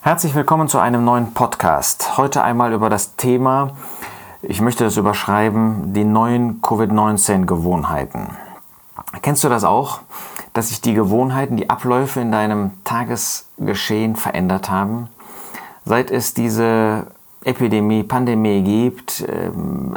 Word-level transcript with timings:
Herzlich 0.00 0.36
willkommen 0.36 0.68
zu 0.68 0.78
einem 0.78 1.04
neuen 1.04 1.34
Podcast. 1.34 2.16
Heute 2.16 2.44
einmal 2.44 2.72
über 2.72 2.88
das 2.88 3.16
Thema, 3.16 3.72
ich 4.42 4.60
möchte 4.60 4.84
das 4.84 4.96
überschreiben, 4.96 5.92
die 5.92 6.04
neuen 6.04 6.62
Covid-19-Gewohnheiten. 6.62 8.28
Kennst 9.22 9.42
du 9.42 9.48
das 9.48 9.64
auch, 9.64 10.00
dass 10.52 10.68
sich 10.68 10.80
die 10.80 10.94
Gewohnheiten, 10.94 11.56
die 11.56 11.68
Abläufe 11.68 12.20
in 12.20 12.30
deinem 12.30 12.70
Tagesgeschehen 12.84 14.14
verändert 14.14 14.70
haben? 14.70 15.08
Seit 15.84 16.12
es 16.12 16.32
diese 16.32 17.08
Epidemie, 17.48 18.02
Pandemie 18.02 18.62
gibt, 18.62 19.24
ähm, 19.26 19.96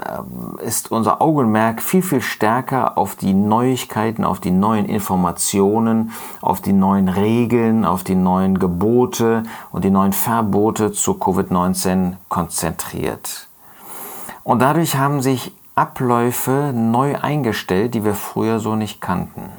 ist 0.66 0.90
unser 0.90 1.22
Augenmerk 1.22 1.82
viel, 1.82 2.02
viel 2.02 2.22
stärker 2.22 2.98
auf 2.98 3.16
die 3.16 3.34
Neuigkeiten, 3.34 4.24
auf 4.24 4.40
die 4.40 4.52
neuen 4.52 4.86
Informationen, 4.86 6.12
auf 6.42 6.62
die 6.62 6.72
neuen 6.72 7.10
Regeln, 7.10 7.84
auf 7.84 8.06
die 8.06 8.16
neuen 8.16 8.58
Gebote 8.58 9.44
und 9.74 9.84
die 9.84 9.90
neuen 9.90 10.14
Verbote 10.14 10.94
zu 10.94 11.14
Covid-19 11.14 12.14
konzentriert. 12.30 13.50
Und 14.44 14.62
dadurch 14.62 14.96
haben 14.96 15.22
sich 15.22 15.54
Abläufe 15.76 16.72
neu 16.74 17.18
eingestellt, 17.18 17.94
die 17.96 18.06
wir 18.06 18.16
früher 18.16 18.60
so 18.60 18.78
nicht 18.78 19.02
kannten. 19.02 19.50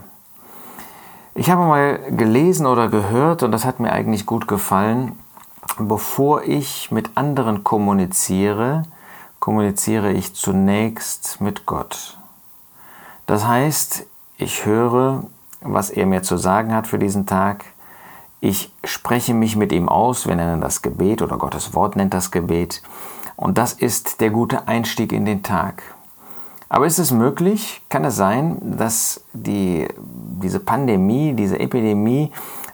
Ich 1.35 1.51
habe 1.51 1.63
mal 1.67 1.99
gelesen 2.11 2.65
oder 2.65 2.89
gehört, 2.89 3.43
und 3.43 3.53
das 3.53 3.65
hat 3.67 3.81
mir 3.81 3.93
eigentlich 3.93 4.25
gut 4.25 4.49
gefallen, 4.49 5.13
bevor 5.79 6.43
ich 6.43 6.91
mit 6.91 7.11
anderen 7.17 7.65
kommuniziere, 7.65 8.85
kommuniziere 9.39 10.13
ich 10.13 10.35
zunächst 10.35 11.41
mit 11.41 11.67
Gott. 11.67 12.19
Das 13.27 13.47
heißt, 13.47 14.07
ich 14.37 14.67
höre, 14.67 15.25
was 15.61 15.91
er 15.91 16.07
mir 16.07 16.23
zu 16.23 16.37
sagen 16.37 16.75
hat 16.75 16.87
für 16.87 16.99
diesen 16.99 17.27
Tag. 17.27 17.65
Ich 18.41 18.73
spreche 18.85 19.35
mich 19.35 19.57
mit 19.57 19.73
ihm 19.73 19.89
aus, 19.89 20.27
wir 20.27 20.35
nennen 20.35 20.61
das 20.61 20.83
Gebet 20.83 21.23
oder 21.23 21.39
Gottes 21.39 21.75
Wort 21.75 21.97
nennt 21.97 22.15
das 22.15 22.31
Gebet. 22.31 22.83
Und 23.37 23.59
das 23.59 23.73
ist 23.73 24.21
der 24.21 24.31
gute 24.31 24.69
Einstieg 24.69 25.13
in 25.13 25.25
den 25.25 25.43
Tag. 25.43 25.83
Aber 26.69 26.87
ist 26.87 26.99
es 26.99 27.11
möglich, 27.11 27.83
kann 27.89 28.05
es 28.05 28.17
sein, 28.17 28.57
dass 28.79 29.25
die, 29.33 29.89
diese 30.43 30.59
Pandemie, 30.59 31.35
diese 31.35 31.61
Epidemie 31.61 32.33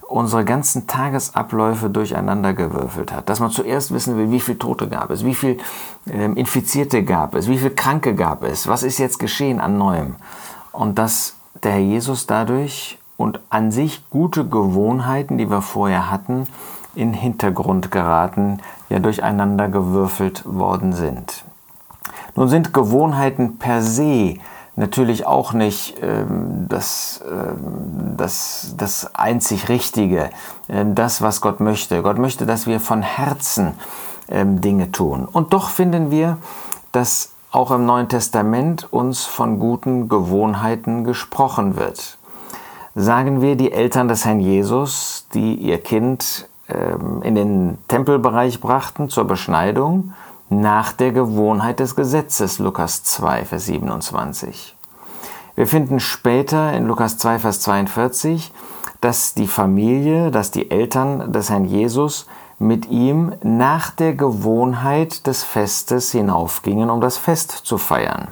unsere 0.08 0.44
ganzen 0.44 0.86
Tagesabläufe 0.86 1.90
durcheinandergewürfelt 1.90 3.12
hat. 3.12 3.28
Dass 3.28 3.40
man 3.40 3.50
zuerst 3.50 3.92
wissen 3.92 4.16
will, 4.16 4.30
wie 4.30 4.40
viele 4.40 4.58
Tote 4.58 4.88
gab 4.88 5.10
es, 5.10 5.24
wie 5.24 5.34
viele 5.34 5.58
ähm, 6.10 6.34
Infizierte 6.36 7.04
gab 7.04 7.34
es, 7.34 7.48
wie 7.48 7.58
viele 7.58 7.74
Kranke 7.74 8.14
gab 8.14 8.42
es, 8.42 8.66
was 8.66 8.82
ist 8.82 8.98
jetzt 8.98 9.18
geschehen 9.18 9.60
an 9.60 9.76
Neuem. 9.76 10.16
Und 10.72 10.98
dass 10.98 11.36
der 11.62 11.72
Herr 11.72 11.80
Jesus 11.80 12.26
dadurch 12.26 12.98
und 13.16 13.40
an 13.50 13.70
sich 13.70 14.08
gute 14.08 14.46
Gewohnheiten, 14.46 15.36
die 15.36 15.50
wir 15.50 15.60
vorher 15.60 16.10
hatten, 16.10 16.46
in 16.94 17.12
Hintergrund 17.12 17.90
geraten, 17.90 18.60
ja 18.88 18.98
durcheinandergewürfelt 19.00 20.42
worden 20.46 20.94
sind. 20.94 21.44
Nun 22.34 22.48
sind 22.48 22.72
Gewohnheiten 22.72 23.58
per 23.58 23.82
se 23.82 24.36
natürlich 24.78 25.26
auch 25.26 25.52
nicht 25.52 25.96
ähm, 26.02 26.66
das, 26.68 27.20
ähm, 27.30 28.14
das, 28.16 28.74
das 28.76 29.14
einzig 29.14 29.68
Richtige, 29.68 30.30
äh, 30.68 30.84
das, 30.86 31.20
was 31.20 31.40
Gott 31.40 31.60
möchte. 31.60 32.02
Gott 32.02 32.18
möchte, 32.18 32.46
dass 32.46 32.66
wir 32.66 32.80
von 32.80 33.02
Herzen 33.02 33.74
ähm, 34.28 34.60
Dinge 34.60 34.92
tun. 34.92 35.26
Und 35.30 35.52
doch 35.52 35.68
finden 35.68 36.10
wir, 36.10 36.38
dass 36.92 37.32
auch 37.50 37.70
im 37.70 37.86
Neuen 37.86 38.08
Testament 38.08 38.92
uns 38.92 39.24
von 39.24 39.58
guten 39.58 40.08
Gewohnheiten 40.08 41.04
gesprochen 41.04 41.76
wird. 41.76 42.18
Sagen 42.94 43.42
wir 43.42 43.56
die 43.56 43.72
Eltern 43.72 44.08
des 44.08 44.24
Herrn 44.24 44.40
Jesus, 44.40 45.26
die 45.34 45.54
ihr 45.54 45.78
Kind 45.78 46.48
ähm, 46.68 47.22
in 47.22 47.34
den 47.34 47.78
Tempelbereich 47.88 48.60
brachten 48.60 49.08
zur 49.08 49.24
Beschneidung, 49.24 50.12
nach 50.50 50.92
der 50.92 51.12
Gewohnheit 51.12 51.80
des 51.80 51.94
Gesetzes, 51.94 52.58
Lukas 52.58 53.04
2, 53.04 53.44
Vers 53.44 53.66
27. 53.66 54.76
Wir 55.56 55.66
finden 55.66 56.00
später 56.00 56.72
in 56.72 56.86
Lukas 56.86 57.18
2, 57.18 57.40
Vers 57.40 57.60
42, 57.60 58.52
dass 59.00 59.34
die 59.34 59.46
Familie, 59.46 60.30
dass 60.30 60.50
die 60.50 60.70
Eltern 60.70 61.32
des 61.32 61.50
Herrn 61.50 61.64
Jesus 61.64 62.26
mit 62.58 62.90
ihm 62.90 63.34
nach 63.42 63.90
der 63.90 64.14
Gewohnheit 64.14 65.26
des 65.26 65.44
Festes 65.44 66.12
hinaufgingen, 66.12 66.90
um 66.90 67.00
das 67.00 67.18
Fest 67.18 67.50
zu 67.50 67.78
feiern. 67.78 68.28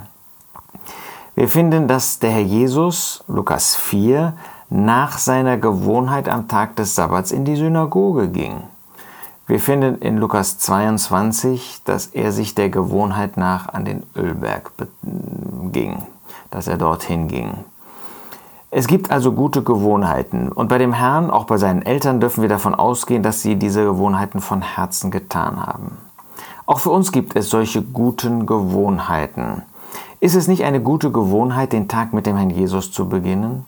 Wir 1.35 1.47
finden, 1.47 1.87
dass 1.87 2.19
der 2.19 2.31
Herr 2.31 2.41
Jesus, 2.41 3.23
Lukas 3.27 3.75
4, 3.75 4.33
nach 4.69 5.17
seiner 5.17 5.57
Gewohnheit 5.57 6.27
am 6.27 6.47
Tag 6.47 6.75
des 6.75 6.95
Sabbats 6.95 7.31
in 7.31 7.45
die 7.45 7.55
Synagoge 7.55 8.27
ging. 8.29 8.63
Wir 9.47 9.61
finden 9.61 9.99
in 9.99 10.17
Lukas 10.17 10.57
22, 10.57 11.79
dass 11.85 12.07
er 12.07 12.33
sich 12.33 12.53
der 12.53 12.69
Gewohnheit 12.69 13.37
nach 13.37 13.69
an 13.69 13.85
den 13.85 14.03
Ölberg 14.13 14.73
ging, 15.71 16.03
dass 16.51 16.67
er 16.67 16.77
dorthin 16.77 17.29
ging. 17.29 17.53
Es 18.71 18.87
gibt 18.87 19.09
also 19.09 19.31
gute 19.31 19.63
Gewohnheiten 19.63 20.51
und 20.51 20.67
bei 20.67 20.77
dem 20.77 20.91
Herrn, 20.91 21.31
auch 21.31 21.45
bei 21.45 21.55
seinen 21.55 21.81
Eltern, 21.81 22.19
dürfen 22.19 22.41
wir 22.41 22.49
davon 22.49 22.75
ausgehen, 22.75 23.23
dass 23.23 23.41
sie 23.41 23.55
diese 23.55 23.85
Gewohnheiten 23.85 24.41
von 24.41 24.61
Herzen 24.61 25.11
getan 25.11 25.65
haben. 25.65 25.97
Auch 26.65 26.79
für 26.79 26.89
uns 26.89 27.13
gibt 27.13 27.37
es 27.37 27.49
solche 27.49 27.81
guten 27.81 28.45
Gewohnheiten. 28.45 29.61
Ist 30.19 30.35
es 30.35 30.49
nicht 30.49 30.65
eine 30.65 30.81
gute 30.81 31.09
Gewohnheit, 31.09 31.71
den 31.71 31.87
Tag 31.87 32.11
mit 32.11 32.25
dem 32.25 32.35
Herrn 32.35 32.49
Jesus 32.49 32.91
zu 32.91 33.07
beginnen? 33.07 33.65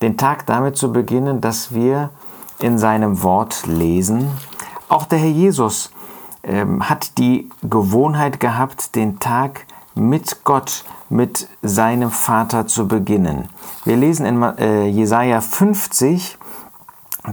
Den 0.00 0.16
Tag 0.16 0.46
damit 0.46 0.78
zu 0.78 0.90
beginnen, 0.90 1.42
dass 1.42 1.74
wir 1.74 2.08
in 2.62 2.78
seinem 2.78 3.22
Wort 3.22 3.66
lesen, 3.66 4.30
auch 4.90 5.06
der 5.06 5.18
Herr 5.18 5.28
Jesus 5.28 5.90
ähm, 6.42 6.88
hat 6.88 7.18
die 7.18 7.48
Gewohnheit 7.62 8.40
gehabt, 8.40 8.94
den 8.94 9.18
Tag 9.18 9.66
mit 9.94 10.44
Gott, 10.44 10.84
mit 11.08 11.48
seinem 11.62 12.10
Vater 12.10 12.66
zu 12.66 12.88
beginnen. 12.88 13.48
Wir 13.84 13.96
lesen 13.96 14.26
in 14.26 14.42
äh, 14.42 14.86
Jesaja 14.86 15.40
50, 15.40 16.38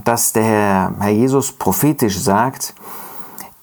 dass 0.04 0.32
der 0.32 0.92
Herr 0.98 1.08
Jesus 1.08 1.52
prophetisch 1.52 2.18
sagt, 2.18 2.74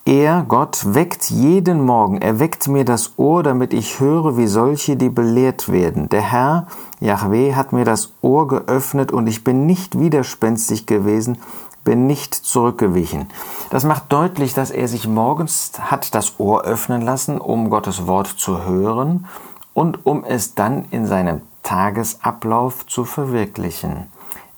er, 0.07 0.45
Gott, 0.47 0.93
weckt 0.93 1.31
jeden 1.31 1.83
Morgen, 1.83 2.19
er 2.19 2.39
weckt 2.39 2.67
mir 2.67 2.85
das 2.85 3.13
Ohr, 3.17 3.41
damit 3.41 3.73
ich 3.73 3.99
höre, 3.99 4.37
wie 4.37 4.45
solche, 4.45 4.95
die 4.95 5.09
belehrt 5.09 5.71
werden. 5.71 6.09
Der 6.09 6.21
Herr, 6.21 6.67
Yahweh, 6.99 7.55
hat 7.55 7.73
mir 7.73 7.85
das 7.85 8.13
Ohr 8.21 8.47
geöffnet 8.47 9.11
und 9.11 9.25
ich 9.25 9.43
bin 9.43 9.65
nicht 9.65 9.99
widerspenstig 9.99 10.85
gewesen, 10.85 11.39
bin 11.85 12.07
nicht 12.07 12.35
zurückgewichen. 12.35 13.27
Das 13.69 13.85
macht 13.85 14.11
deutlich, 14.11 14.53
dass 14.53 14.71
er 14.71 14.89
sich 14.89 15.07
morgens 15.07 15.71
hat 15.79 16.13
das 16.13 16.37
Ohr 16.39 16.63
öffnen 16.63 17.01
lassen, 17.01 17.37
um 17.39 17.69
Gottes 17.69 18.07
Wort 18.07 18.27
zu 18.27 18.65
hören 18.65 19.27
und 19.73 20.05
um 20.05 20.25
es 20.25 20.55
dann 20.55 20.85
in 20.91 21.05
seinem 21.05 21.41
Tagesablauf 21.63 22.85
zu 22.87 23.05
verwirklichen. 23.05 24.11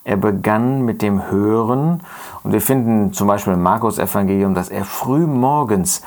Er 0.03 0.17
begann 0.17 0.83
mit 0.83 1.01
dem 1.01 1.29
Hören 1.29 2.01
und 2.43 2.53
wir 2.53 2.61
finden 2.61 3.13
zum 3.13 3.27
Beispiel 3.27 3.53
im 3.53 3.61
Markus 3.61 3.99
Evangelium, 3.99 4.55
dass 4.55 4.69
er 4.69 4.85
früh 4.85 5.27
morgens 5.27 6.01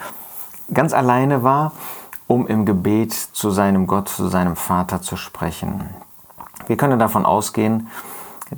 ganz 0.73 0.93
alleine 0.95 1.43
war, 1.43 1.73
um 2.27 2.47
im 2.47 2.65
Gebet 2.65 3.13
zu 3.13 3.51
seinem 3.51 3.87
Gott, 3.87 4.09
zu 4.09 4.29
seinem 4.29 4.57
Vater 4.57 5.03
zu 5.03 5.17
sprechen. 5.17 5.91
Wir 6.67 6.77
können 6.77 6.99
davon 6.99 7.27
ausgehen, 7.27 7.89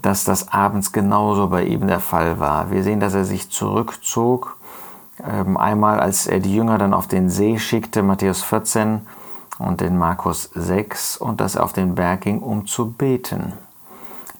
dass 0.01 0.25
das 0.25 0.53
abends 0.53 0.93
genauso 0.93 1.49
bei 1.49 1.65
ihm 1.65 1.87
der 1.87 2.01
Fall 2.01 2.41
war. 2.41 2.71
Wir 2.71 2.83
sehen, 2.83 3.01
dass 3.01 3.15
er 3.15 3.25
sich 3.25 3.51
zurückzog, 3.51 4.57
ähm, 5.23 5.57
einmal 5.57 6.01
als 6.01 6.27
er 6.27 6.41
die 6.41 6.55
Jünger 6.55 6.79
dann 6.79 6.95
auf 6.95 7.07
den 7.07 7.29
See 7.29 7.59
schickte, 7.59 8.03
Matthäus 8.03 8.43
14 8.43 9.03
und 9.59 9.83
in 9.83 9.99
Markus 9.99 10.51
6, 10.55 11.19
und 11.19 11.41
dass 11.41 11.57
er 11.57 11.65
auf 11.65 11.73
den 11.73 11.95
Berg 11.95 12.23
ging, 12.23 12.41
um 12.41 12.67
zu 12.67 12.91
beten. 12.91 13.53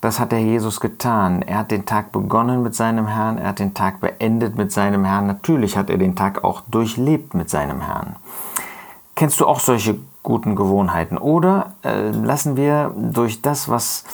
Das 0.01 0.19
hat 0.19 0.33
der 0.33 0.41
Jesus 0.41 0.81
getan. 0.81 1.43
Er 1.43 1.59
hat 1.59 1.71
den 1.71 1.87
Tag 1.87 2.11
begonnen 2.11 2.63
mit 2.65 2.75
seinem 2.75 3.07
Herrn, 3.07 3.39
er 3.39 3.51
hat 3.51 3.61
den 3.61 3.73
Tag 3.73 4.01
beendet 4.01 4.57
mit 4.57 4.73
seinem 4.73 5.05
Herrn. 5.05 5.29
Natürlich 5.29 5.77
hat 5.77 5.91
er 5.91 5.99
den 5.99 6.17
Tag 6.17 6.43
auch 6.43 6.63
durchlebt 6.63 7.35
mit 7.35 7.49
seinem 7.49 7.83
Herrn. 7.83 8.17
Kennst 9.15 9.39
du 9.39 9.47
auch 9.47 9.61
solche 9.61 10.01
guten 10.25 10.57
Gewohnheiten? 10.57 11.19
Oder 11.19 11.75
äh, 11.85 12.11
lassen 12.11 12.57
wir 12.57 12.93
durch 12.97 13.43
das, 13.43 13.69
was 13.69 14.05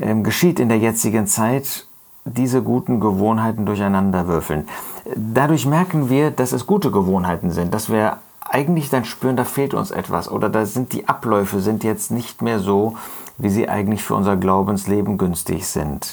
ähm, 0.00 0.22
geschieht 0.22 0.60
in 0.60 0.68
der 0.68 0.78
jetzigen 0.78 1.26
Zeit, 1.26 1.86
diese 2.24 2.62
guten 2.62 3.00
Gewohnheiten 3.00 3.66
durcheinander 3.66 4.26
würfeln. 4.26 4.66
Dadurch 5.14 5.66
merken 5.66 6.08
wir, 6.10 6.30
dass 6.30 6.52
es 6.52 6.66
gute 6.66 6.90
Gewohnheiten 6.90 7.50
sind, 7.50 7.72
dass 7.72 7.90
wir 7.90 8.18
eigentlich 8.40 8.90
dann 8.90 9.04
spüren, 9.04 9.36
da 9.36 9.44
fehlt 9.44 9.74
uns 9.74 9.90
etwas 9.90 10.30
oder 10.30 10.48
da 10.48 10.66
sind 10.66 10.92
die 10.92 11.08
Abläufe 11.08 11.60
sind 11.60 11.84
jetzt 11.84 12.10
nicht 12.10 12.42
mehr 12.42 12.58
so, 12.58 12.96
wie 13.38 13.48
sie 13.48 13.68
eigentlich 13.68 14.02
für 14.02 14.14
unser 14.14 14.36
Glaubensleben 14.36 15.18
günstig 15.18 15.66
sind. 15.66 16.12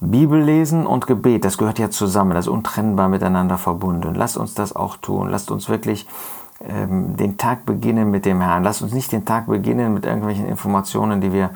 Bibellesen 0.00 0.86
und 0.86 1.06
Gebet, 1.06 1.44
das 1.44 1.56
gehört 1.56 1.78
ja 1.78 1.90
zusammen, 1.90 2.32
das 2.32 2.46
ist 2.46 2.52
untrennbar 2.52 3.08
miteinander 3.08 3.58
verbunden. 3.58 4.14
Lasst 4.14 4.36
uns 4.36 4.54
das 4.54 4.76
auch 4.76 4.96
tun. 4.96 5.30
Lasst 5.30 5.50
uns 5.50 5.68
wirklich 5.68 6.06
ähm, 6.60 7.16
den 7.16 7.38
Tag 7.38 7.64
beginnen 7.64 8.10
mit 8.10 8.26
dem 8.26 8.40
Herrn. 8.40 8.64
Lasst 8.64 8.82
uns 8.82 8.92
nicht 8.92 9.12
den 9.12 9.24
Tag 9.24 9.46
beginnen 9.46 9.94
mit 9.94 10.04
irgendwelchen 10.04 10.46
Informationen, 10.46 11.20
die 11.20 11.32
wir 11.32 11.50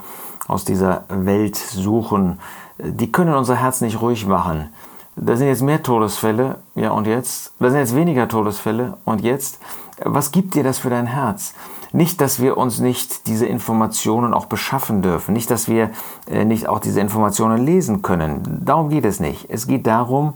aus 0.48 0.64
dieser 0.64 1.04
Welt 1.08 1.56
suchen. 1.56 2.40
Die 2.78 3.12
können 3.12 3.34
unser 3.34 3.54
Herz 3.56 3.80
nicht 3.80 4.00
ruhig 4.00 4.26
machen. 4.26 4.70
da 5.14 5.36
sind 5.36 5.48
jetzt 5.48 5.62
mehr 5.62 5.82
Todesfälle, 5.82 6.56
ja 6.74 6.90
und 6.90 7.06
jetzt, 7.06 7.52
da 7.60 7.70
sind 7.70 7.80
jetzt 7.80 7.94
weniger 7.94 8.28
Todesfälle 8.28 8.96
und 9.04 9.20
jetzt, 9.20 9.58
was 10.04 10.32
gibt 10.32 10.54
dir 10.54 10.62
das 10.62 10.78
für 10.78 10.90
dein 10.90 11.06
Herz? 11.06 11.54
Nicht, 11.92 12.20
dass 12.20 12.40
wir 12.40 12.56
uns 12.56 12.80
nicht 12.80 13.26
diese 13.26 13.46
Informationen 13.46 14.34
auch 14.34 14.46
beschaffen 14.46 15.02
dürfen, 15.02 15.32
nicht, 15.32 15.50
dass 15.50 15.68
wir 15.68 15.90
äh, 16.30 16.44
nicht 16.44 16.68
auch 16.68 16.78
diese 16.78 17.00
Informationen 17.00 17.64
lesen 17.64 18.02
können. 18.02 18.62
Darum 18.64 18.90
geht 18.90 19.04
es 19.04 19.20
nicht. 19.20 19.46
Es 19.48 19.66
geht 19.66 19.86
darum, 19.86 20.34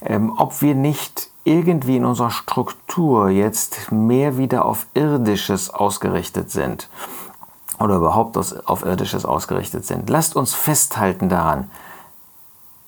ähm, 0.00 0.32
ob 0.36 0.62
wir 0.62 0.74
nicht 0.74 1.28
irgendwie 1.44 1.96
in 1.96 2.04
unserer 2.04 2.30
Struktur 2.30 3.28
jetzt 3.28 3.90
mehr 3.90 4.38
wieder 4.38 4.64
auf 4.64 4.86
Irdisches 4.94 5.70
ausgerichtet 5.70 6.50
sind 6.50 6.88
oder 7.82 7.96
überhaupt 7.96 8.36
auf 8.36 8.84
Irdisches 8.84 9.24
ausgerichtet 9.24 9.84
sind. 9.84 10.08
Lasst 10.08 10.36
uns 10.36 10.54
festhalten 10.54 11.28
daran, 11.28 11.70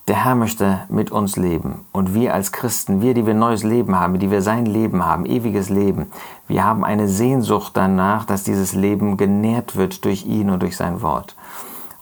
der 0.06 0.24
Herr 0.24 0.34
möchte 0.34 0.80
mit 0.88 1.10
uns 1.10 1.36
leben. 1.36 1.86
Und 1.90 2.14
wir 2.14 2.34
als 2.34 2.52
Christen, 2.52 3.00
wir, 3.00 3.14
die 3.14 3.26
wir 3.26 3.34
neues 3.34 3.62
Leben 3.62 3.98
haben, 3.98 4.18
die 4.18 4.30
wir 4.30 4.42
sein 4.42 4.66
Leben 4.66 5.04
haben, 5.04 5.24
ewiges 5.24 5.70
Leben, 5.70 6.12
wir 6.46 6.64
haben 6.64 6.84
eine 6.84 7.08
Sehnsucht 7.08 7.72
danach, 7.74 8.26
dass 8.26 8.44
dieses 8.44 8.74
Leben 8.74 9.16
genährt 9.16 9.76
wird 9.76 10.04
durch 10.04 10.26
ihn 10.26 10.50
und 10.50 10.62
durch 10.62 10.76
sein 10.76 11.00
Wort. 11.00 11.34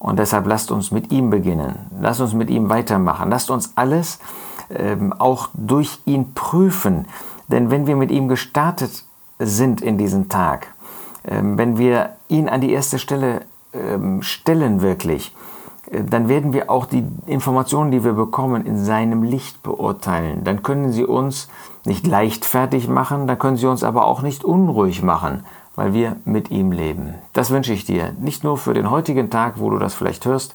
Und 0.00 0.18
deshalb 0.18 0.48
lasst 0.48 0.72
uns 0.72 0.90
mit 0.90 1.12
ihm 1.12 1.30
beginnen. 1.30 1.76
Lasst 2.00 2.20
uns 2.20 2.34
mit 2.34 2.50
ihm 2.50 2.68
weitermachen. 2.70 3.30
Lasst 3.30 3.52
uns 3.52 3.72
alles 3.76 4.18
ähm, 4.68 5.12
auch 5.12 5.48
durch 5.54 6.00
ihn 6.04 6.34
prüfen. 6.34 7.06
Denn 7.46 7.70
wenn 7.70 7.86
wir 7.86 7.94
mit 7.94 8.10
ihm 8.10 8.26
gestartet 8.26 9.04
sind 9.38 9.80
in 9.80 9.98
diesen 9.98 10.28
Tag, 10.28 10.74
wenn 11.24 11.78
wir 11.78 12.10
ihn 12.28 12.48
an 12.48 12.60
die 12.60 12.72
erste 12.72 12.98
Stelle 12.98 13.42
ähm, 13.72 14.22
stellen 14.22 14.82
wirklich, 14.82 15.34
dann 15.90 16.28
werden 16.28 16.52
wir 16.52 16.70
auch 16.70 16.86
die 16.86 17.04
Informationen, 17.26 17.90
die 17.90 18.02
wir 18.02 18.14
bekommen, 18.14 18.64
in 18.64 18.82
seinem 18.82 19.22
Licht 19.22 19.62
beurteilen. 19.62 20.42
Dann 20.42 20.62
können 20.62 20.90
sie 20.90 21.04
uns 21.04 21.48
nicht 21.84 22.06
leichtfertig 22.06 22.88
machen, 22.88 23.26
dann 23.26 23.38
können 23.38 23.56
sie 23.56 23.66
uns 23.66 23.84
aber 23.84 24.06
auch 24.06 24.22
nicht 24.22 24.44
unruhig 24.44 25.02
machen, 25.02 25.44
weil 25.74 25.92
wir 25.92 26.16
mit 26.24 26.50
ihm 26.50 26.72
leben. 26.72 27.14
Das 27.34 27.50
wünsche 27.50 27.72
ich 27.72 27.84
dir, 27.84 28.14
nicht 28.18 28.42
nur 28.42 28.56
für 28.56 28.74
den 28.74 28.90
heutigen 28.90 29.28
Tag, 29.28 29.54
wo 29.58 29.68
du 29.70 29.78
das 29.78 29.94
vielleicht 29.94 30.24
hörst, 30.24 30.54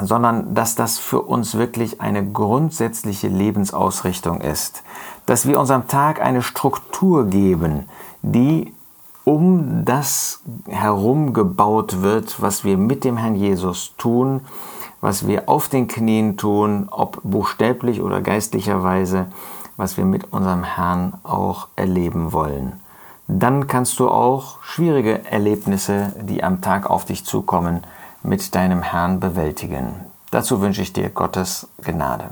sondern 0.00 0.54
dass 0.54 0.74
das 0.74 0.98
für 0.98 1.22
uns 1.22 1.56
wirklich 1.56 2.00
eine 2.00 2.24
grundsätzliche 2.24 3.28
Lebensausrichtung 3.28 4.40
ist. 4.40 4.82
Dass 5.26 5.46
wir 5.46 5.58
unserem 5.58 5.88
Tag 5.88 6.20
eine 6.20 6.42
Struktur 6.42 7.26
geben, 7.26 7.88
die 8.22 8.72
um 9.24 9.84
das 9.84 10.40
herum 10.68 11.32
gebaut 11.32 12.02
wird, 12.02 12.40
was 12.42 12.64
wir 12.64 12.76
mit 12.76 13.04
dem 13.04 13.16
Herrn 13.16 13.36
Jesus 13.36 13.94
tun, 13.96 14.40
was 15.00 15.26
wir 15.26 15.48
auf 15.48 15.68
den 15.68 15.88
Knien 15.88 16.36
tun, 16.36 16.88
ob 16.90 17.20
buchstäblich 17.22 18.02
oder 18.02 18.20
geistlicherweise, 18.20 19.26
was 19.76 19.96
wir 19.96 20.04
mit 20.04 20.32
unserem 20.32 20.64
Herrn 20.64 21.14
auch 21.22 21.68
erleben 21.76 22.32
wollen. 22.32 22.80
Dann 23.28 23.66
kannst 23.66 23.98
du 23.98 24.08
auch 24.08 24.62
schwierige 24.62 25.24
Erlebnisse, 25.24 26.12
die 26.20 26.42
am 26.44 26.60
Tag 26.60 26.90
auf 26.90 27.04
dich 27.04 27.24
zukommen, 27.24 27.82
mit 28.22 28.54
deinem 28.54 28.82
Herrn 28.82 29.20
bewältigen. 29.20 29.94
Dazu 30.30 30.60
wünsche 30.60 30.82
ich 30.82 30.92
dir 30.92 31.08
Gottes 31.08 31.68
Gnade. 31.82 32.30